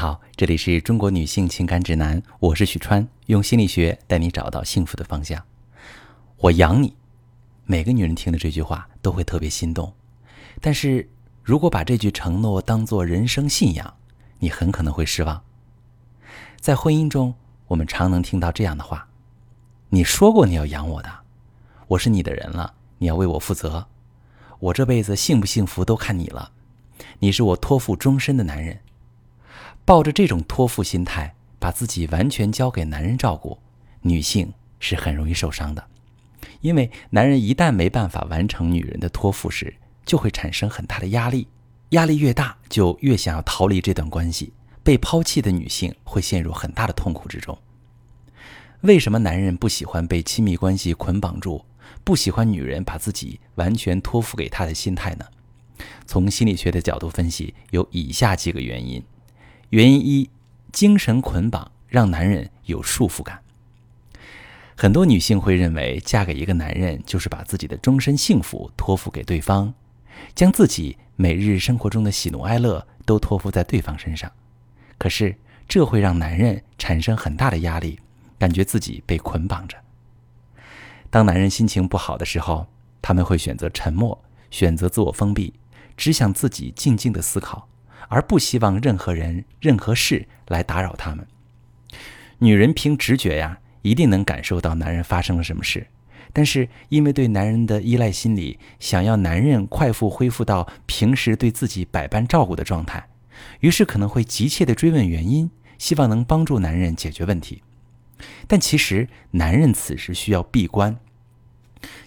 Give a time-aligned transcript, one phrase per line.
[0.00, 5.44] 好，这里是中国女性情感指南，我是许川，用心理学带你找到幸福的方向。
[6.38, 6.96] 我养你，
[7.66, 9.92] 每个女人听的这句话都会特别心动。
[10.58, 11.06] 但是
[11.42, 13.94] 如果把这句承诺当做人生信仰，
[14.38, 15.44] 你很可能会失望。
[16.58, 17.34] 在婚姻中，
[17.66, 19.06] 我们常能听到这样的话
[19.90, 21.10] ：“你说过你要养我的，
[21.88, 23.86] 我是你的人了，你要为我负责。
[24.60, 26.52] 我这辈子幸不幸福都看你了，
[27.18, 28.80] 你是我托付终身的男人。”
[29.90, 33.58] 抱着这种托付心态，把自己完全交给男人照顾，
[34.02, 35.84] 女性是很容易受伤的。
[36.60, 41.48] 因为男人一旦没办法完成女人的托付时，就会产生很大的压力，
[41.88, 44.52] 压力越大，就越想要逃离这段关系。
[44.84, 47.58] 被抛弃的女性会陷入很大的痛苦之中。
[48.82, 51.64] 为什么男人不喜欢被亲密关系捆绑住，
[52.04, 55.24] 不喜欢女人把自己完全托付给他的心态呢？
[56.06, 59.02] 从心理学的角度分析，有以下几个原因。
[59.70, 60.28] 原因一，
[60.72, 63.40] 精神捆绑让男人有束缚感。
[64.76, 69.72] 很多女性会认为，嫁给一个男人就是把自己的终身幸福托付给对方，
[70.34, 74.32] 将自己每日生活中的喜怒哀乐都托付在对方身上。
[74.98, 75.36] 可是，
[75.68, 78.00] 这会让男人产生很大的压力，
[78.40, 79.76] 感觉自己被捆绑着。
[81.10, 82.66] 当男人心情不好的时候，
[83.00, 85.54] 他们会选择沉默，选择自我封闭，
[85.96, 87.68] 只想自己静静的思考。
[88.08, 91.26] 而不希望任何人、任何事来打扰他们。
[92.38, 95.86] 女人凭直觉呀，一定能感受到男人发生了什么事，
[96.32, 103.08] 但是因为对男人的依赖心理，想要男人快速恢复到平时对自己百般照顾的状态，
[103.60, 107.62] 于是可能会急切地追问原因，希望能帮助男人解决问题。
[108.46, 110.98] 但其实男人此时需要闭关，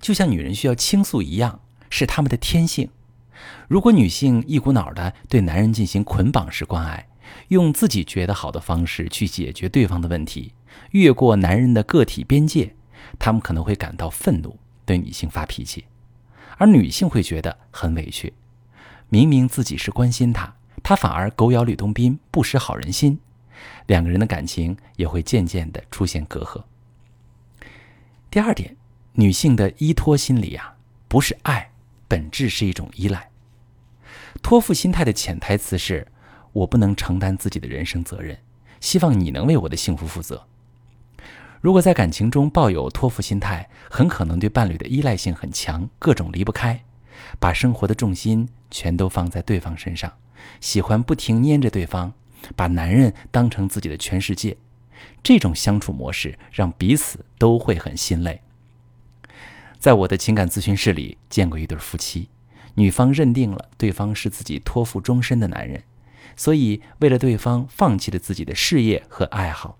[0.00, 2.90] 就像女人需要倾诉一样，是他们的天性。
[3.68, 7.08] 如果女性一股脑的对男人进行捆绑式关爱，
[7.48, 10.52] 用自己觉得好的方式去解决对方的问题，
[10.90, 12.74] 越过男人的个体边界，
[13.18, 15.86] 他们可能会感到愤怒，对女性发脾气，
[16.58, 18.34] 而女性会觉得很委屈。
[19.08, 23.18] 明明自己是关心他，他反而狗咬吕洞宾，不识好人心，
[23.86, 26.62] 两个人的感情也会渐渐的出现隔阂。
[28.30, 28.76] 第二点，
[29.12, 30.76] 女性的依托心理啊，
[31.08, 31.70] 不是爱，
[32.08, 33.31] 本质是一种依赖。
[34.40, 36.06] 托付心态的潜台词是：
[36.52, 38.38] 我不能承担自己的人生责任，
[38.80, 40.46] 希望你能为我的幸福负责。
[41.60, 46.82] 如果在感情中抱有托付心态，很可能对伴侣的依赖性很强，各种离不开，
[47.38, 50.12] 把生活的重心全都放在对方身上，
[50.60, 52.12] 喜欢不停粘着对方，
[52.56, 54.56] 把男人当成自己的全世界。
[55.22, 58.40] 这种相处模式让彼此都会很心累。
[59.78, 62.28] 在我的情感咨询室里见过一对夫妻。
[62.74, 65.82] 女方认定了对方是自己托付终身的男人，
[66.36, 69.76] 所以为了对方放弃了自己的事业和爱好。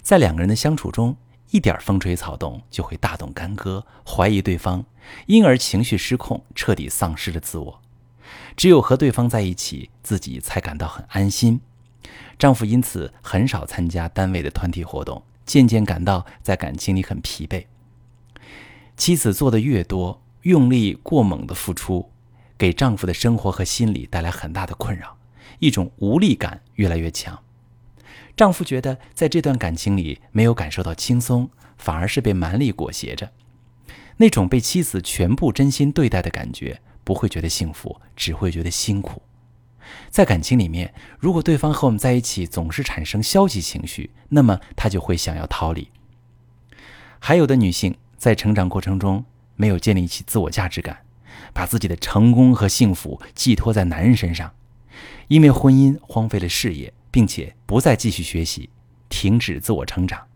[0.00, 1.16] 在两个人的相处中，
[1.50, 4.84] 一点风吹草动就会大动干戈，怀疑对方，
[5.26, 7.80] 因而情绪失控，彻底丧失了自我。
[8.56, 11.60] 只有和对方在一起，自己才感到很安心。
[12.38, 17.66] 丈夫因此很少参加单位的团体活动，渐渐感到在感情里很疲惫。
[18.96, 20.20] 妻子做的越多。
[20.44, 22.10] 用力过猛的付出，
[22.58, 25.16] 给丈夫的生活和心理带来很大的困扰，
[25.58, 27.42] 一种无力感越来越强。
[28.36, 33.32] 丈夫觉得在这段感情里没有感受到轻松，反而是被蛮力裹挟着。
[34.18, 39.22] 那种被妻子全部真心对待的感觉，不会觉得幸福，只会觉得辛苦。
[40.10, 45.88] 在感情里面，如果对方和我们在一起总是产生消极情绪，那么他就会想要逃离。
[47.18, 49.24] 还有的女性在成长过程中。
[49.56, 50.98] 没有建立起自我价值感，
[51.52, 54.52] 把自己的成功和幸福寄托在男人身上，
[55.28, 58.70] 因为婚姻荒废了事业，并且不再继续学习，
[59.08, 60.26] 停止自我成长。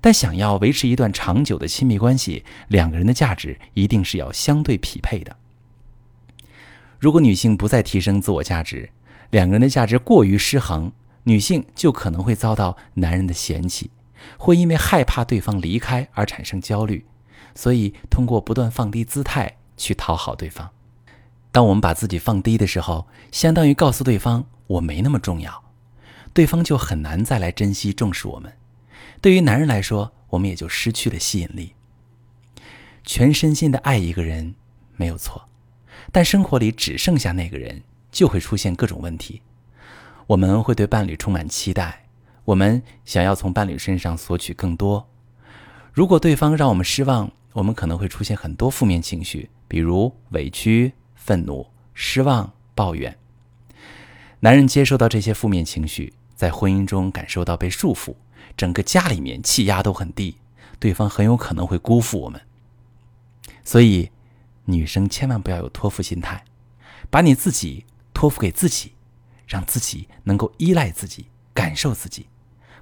[0.00, 5.36] 但想要维持一段长久的亲密关系，两个人的价值一定是要相对匹配的。
[6.98, 8.90] 如果女性不再提升自我价值，
[9.30, 10.92] 两个人的价值过于失衡，
[11.24, 13.90] 女性就可能会遭到男人的嫌弃，
[14.38, 17.04] 会因为害怕对方离开而产生焦虑。
[17.58, 20.70] 所以，通过不断放低姿态去讨好对方。
[21.50, 25.64] 当我们把自己放低的时候，相当于告诉对方我没那么重要，
[26.32, 28.52] 对方就很难再来珍惜重视我们。
[29.20, 31.74] 对于男人来说，我们也就失去了吸引力。
[33.02, 34.54] 全身心的爱一个人
[34.94, 35.48] 没有错，
[36.12, 37.82] 但生活里只剩下那个人，
[38.12, 39.42] 就会出现各种问题。
[40.28, 42.04] 我们会对伴侣充满期待，
[42.44, 45.08] 我们想要从伴侣身上索取更多。
[45.92, 53.18] 如果对方让我们失望，我们可能会出现很多负面情绪，比如委屈、愤怒、失望、抱怨。
[54.40, 58.14] 男人接受到这些负面情绪，在婚姻中感受到被束缚，
[58.56, 60.36] 整个家里面气压都很低，
[60.78, 62.40] 对方很有可能会辜负我们。
[63.64, 64.10] 所以，
[64.66, 66.44] 女生千万不要有托付心态，
[67.10, 67.84] 把你自己
[68.14, 68.92] 托付给自己，
[69.46, 72.28] 让自己能够依赖自己，感受自己。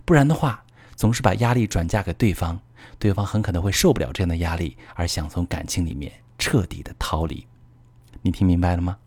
[0.04, 0.64] 不然的话，
[0.94, 2.60] 总是把压力转嫁给对方，
[2.98, 7.46] 对方很可能会受不了这样的压力，而想从感情里面彻底的逃离。
[8.22, 8.98] 你听明白了吗？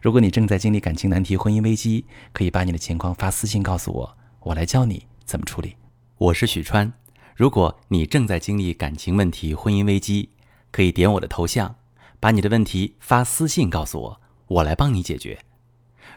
[0.00, 5.76] 如果你正在经历感情难题、婚姻危机，可以把你的情况发私信告诉我，我来教你怎么处理。
[6.18, 6.92] 我是许川。
[7.34, 10.30] 如果你正在经历感情问题、婚姻危机，
[10.70, 11.76] 可以点我的头像，
[12.18, 15.38] 把你的问题发私信告诉我，我来帮你解决。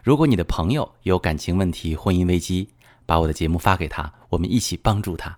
[0.01, 2.69] 如果你的朋友有感情问题、婚姻危机，
[3.05, 5.37] 把我的节目发给他，我们一起帮助他。